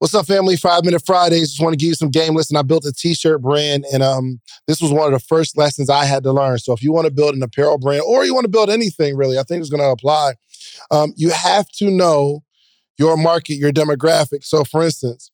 [0.00, 0.56] What's up, family?
[0.56, 1.50] Five Minute Fridays.
[1.50, 2.56] Just want to give you some game listen.
[2.56, 6.06] I built a t-shirt brand, and um, this was one of the first lessons I
[6.06, 6.56] had to learn.
[6.56, 9.14] So if you want to build an apparel brand, or you want to build anything
[9.14, 10.36] really, I think it's going to apply.
[10.90, 12.42] Um, you have to know
[12.96, 14.42] your market, your demographic.
[14.42, 15.30] So, for instance,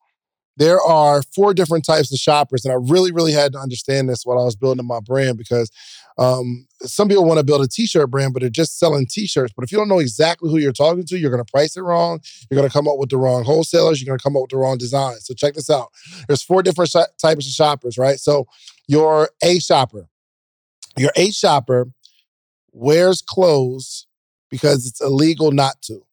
[0.57, 4.25] there are four different types of shoppers, and I really, really had to understand this
[4.25, 5.71] while I was building my brand because
[6.19, 9.53] um, some people want to build a t-shirt brand, but they're just selling t-shirts.
[9.55, 11.83] But if you don't know exactly who you're talking to, you're going to price it
[11.83, 12.21] wrong.
[12.51, 14.01] You're going to come up with the wrong wholesalers.
[14.01, 15.17] You're going to come up with the wrong design.
[15.21, 15.89] So check this out.
[16.27, 18.19] There's four different sh- types of shoppers, right?
[18.19, 18.47] So
[18.89, 20.09] your A shopper,
[20.97, 21.89] your A shopper
[22.73, 24.07] wears clothes
[24.51, 26.07] because it's illegal not to.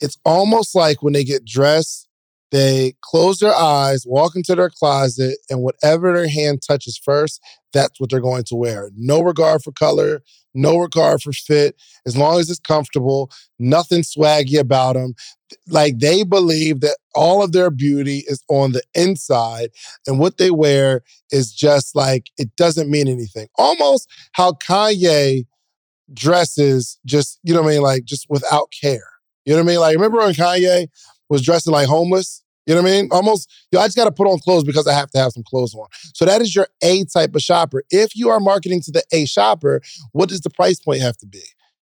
[0.00, 2.08] It's almost like when they get dressed
[2.50, 7.40] they close their eyes, walk into their closet, and whatever their hand touches first,
[7.72, 8.90] that's what they're going to wear.
[8.96, 10.22] No regard for color,
[10.54, 11.76] no regard for fit.
[12.06, 15.14] As long as it's comfortable, nothing swaggy about them.
[15.68, 19.70] Like they believe that all of their beauty is on the inside,
[20.06, 23.48] and what they wear is just like it doesn't mean anything.
[23.56, 25.44] Almost how Kanye
[26.12, 27.82] dresses, just, you know what I mean?
[27.82, 29.06] Like just without care.
[29.44, 29.80] You know what I mean?
[29.80, 30.88] Like, remember when Kanye
[31.30, 32.42] was dressing like homeless?
[32.66, 33.08] You know what I mean?
[33.10, 35.42] Almost, know, I just got to put on clothes because I have to have some
[35.42, 35.86] clothes on.
[36.14, 37.82] So that is your A type of shopper.
[37.90, 39.80] If you are marketing to the A shopper,
[40.12, 41.42] what does the price point have to be?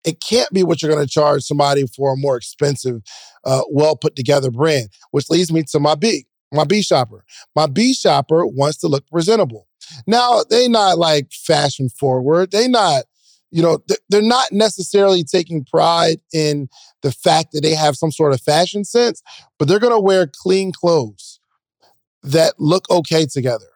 [0.05, 3.03] It can't be what you're going to charge somebody for a more expensive,
[3.45, 7.25] uh, well put together brand, which leads me to my B, my B shopper.
[7.55, 9.67] My B shopper wants to look presentable.
[10.07, 12.53] Now, they not like fashion forward.
[12.53, 13.05] They not
[13.51, 16.69] you know, they're not necessarily taking pride in
[17.03, 19.23] the fact that they have some sort of fashion sense,
[19.59, 21.41] but they're going to wear clean clothes
[22.23, 23.67] that look okay together.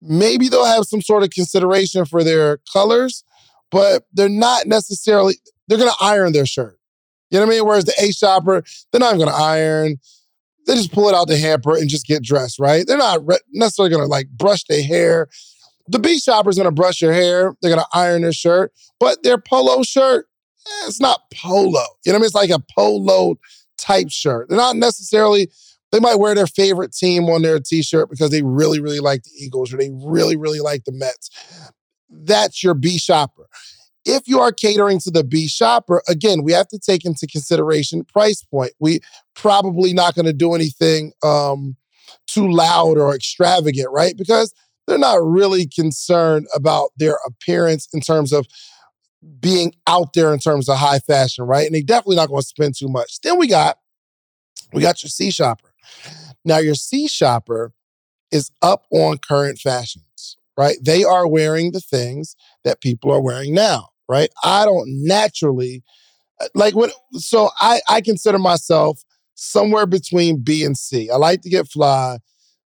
[0.00, 3.24] Maybe they'll have some sort of consideration for their colors,
[3.70, 5.34] but they're not necessarily,
[5.66, 6.78] they're going to iron their shirt.
[7.30, 7.66] You know what I mean?
[7.66, 9.96] Whereas the A shopper, they're not going to iron.
[10.66, 12.86] They just pull it out the hamper and just get dressed, right?
[12.86, 13.20] They're not
[13.52, 15.28] necessarily going to like brush their hair
[15.88, 19.82] the B shopper's gonna brush your hair, they're gonna iron their shirt, but their polo
[19.82, 20.26] shirt,
[20.66, 21.80] eh, it's not polo.
[22.04, 22.24] You know what I mean?
[22.24, 23.36] It's like a polo
[23.78, 24.48] type shirt.
[24.48, 25.50] They're not necessarily,
[25.92, 29.30] they might wear their favorite team on their t-shirt because they really, really like the
[29.38, 31.30] Eagles or they really, really like the Mets.
[32.10, 33.48] That's your B shopper.
[34.04, 38.04] If you are catering to the B shopper, again, we have to take into consideration
[38.04, 38.72] price point.
[38.78, 39.00] We
[39.34, 41.76] probably not going to do anything um,
[42.26, 44.16] too loud or extravagant, right?
[44.16, 44.52] Because
[44.88, 48.46] they're not really concerned about their appearance in terms of
[49.40, 51.66] being out there in terms of high fashion, right?
[51.66, 53.20] And they're definitely not going to spend too much.
[53.20, 53.78] Then we got
[54.72, 55.72] we got your C shopper.
[56.44, 57.72] Now your C shopper
[58.30, 60.76] is up on current fashions, right?
[60.82, 64.30] They are wearing the things that people are wearing now, right?
[64.44, 65.82] I don't naturally
[66.40, 69.02] uh, like what so I I consider myself
[69.34, 71.10] somewhere between B and C.
[71.10, 72.18] I like to get fly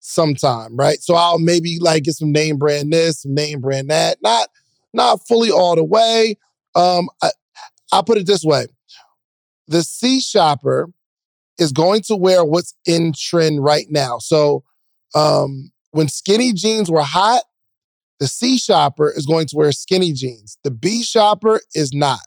[0.08, 1.02] sometime, right?
[1.02, 4.18] So I'll maybe like get some name brand this, some name brand that.
[4.22, 4.48] Not
[4.94, 6.38] not fully all the way.
[6.76, 7.32] Um, I,
[7.92, 8.68] I'll put it this way:
[9.68, 10.90] the C shopper
[11.60, 14.20] is going to wear what's in trend right now.
[14.20, 14.64] So
[15.14, 17.44] um, when skinny jeans were hot,
[18.20, 20.58] the C shopper is going to wear skinny jeans.
[20.64, 22.22] The B shopper is not.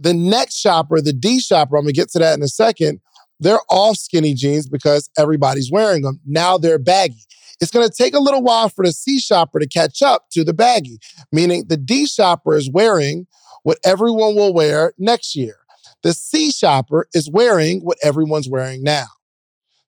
[0.00, 3.00] The next shopper, the D shopper, I'm gonna get to that in a second,
[3.40, 6.20] they're off skinny jeans because everybody's wearing them.
[6.26, 7.22] Now they're baggy.
[7.60, 10.44] It's going to take a little while for the C shopper to catch up to
[10.44, 10.98] the baggy,
[11.32, 13.26] meaning the D shopper is wearing
[13.64, 15.56] what everyone will wear next year.
[16.02, 19.06] The C shopper is wearing what everyone's wearing now.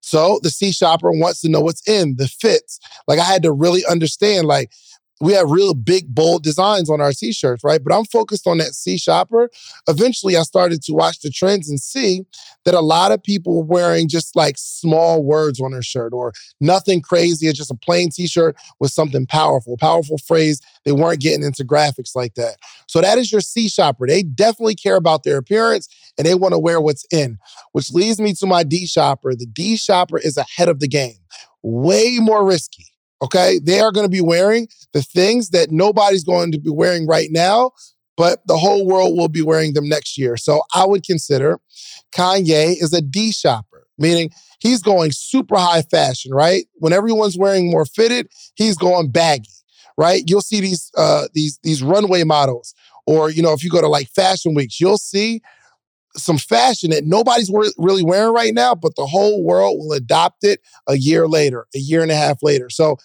[0.00, 2.80] So the C shopper wants to know what's in the fits.
[3.06, 4.72] Like I had to really understand, like,
[5.20, 7.82] we have real big, bold designs on our t-shirts, right?
[7.84, 9.50] But I'm focused on that C shopper.
[9.86, 12.24] Eventually, I started to watch the trends and see
[12.64, 16.32] that a lot of people were wearing just like small words on their shirt or
[16.60, 17.48] nothing crazy.
[17.48, 20.60] It's just a plain t-shirt with something powerful, powerful phrase.
[20.84, 22.56] They weren't getting into graphics like that.
[22.86, 24.06] So that is your C shopper.
[24.06, 27.38] They definitely care about their appearance and they want to wear what's in,
[27.72, 29.34] which leads me to my D shopper.
[29.34, 31.18] The D shopper is ahead of the game,
[31.62, 32.89] way more risky
[33.22, 33.58] Okay.
[33.62, 37.28] They are going to be wearing the things that nobody's going to be wearing right
[37.30, 37.72] now,
[38.16, 40.36] but the whole world will be wearing them next year.
[40.36, 41.60] So I would consider
[42.14, 46.66] Kanye is a D shopper, meaning he's going super high fashion, right?
[46.74, 49.50] When everyone's wearing more fitted, he's going baggy,
[49.96, 50.22] right?
[50.26, 52.74] You'll see these uh these these runway models
[53.06, 55.40] or you know if you go to like fashion weeks, you'll see
[56.16, 60.60] some fashion that nobody's really wearing right now, but the whole world will adopt it
[60.88, 62.68] a year later, a year and a half later.
[62.70, 62.96] So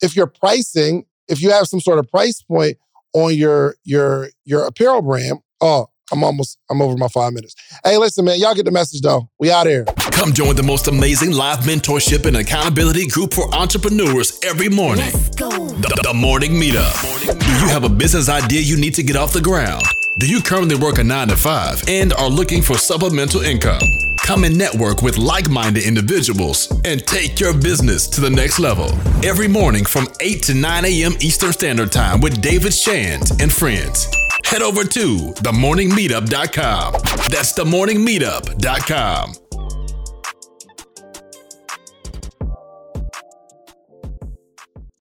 [0.00, 2.78] if you're pricing, if you have some sort of price point
[3.14, 7.54] on your your your apparel brand, oh, I'm almost, I'm over my five minutes.
[7.84, 9.30] Hey, listen, man, y'all get the message though.
[9.38, 9.84] We out here.
[10.12, 15.06] Come join the most amazing live mentorship and accountability group for entrepreneurs every morning.
[15.06, 15.48] Let's go.
[15.48, 17.40] The, the Morning Meetup.
[17.40, 19.82] Do you have a business idea you need to get off the ground?
[20.18, 23.80] Do you currently work a 9 to 5 and are looking for supplemental income?
[24.18, 28.90] Come and network with like minded individuals and take your business to the next level.
[29.24, 31.12] Every morning from 8 to 9 a.m.
[31.20, 34.06] Eastern Standard Time with David Shand and friends.
[34.44, 36.92] Head over to themorningmeetup.com.
[37.30, 39.34] That's themorningmeetup.com.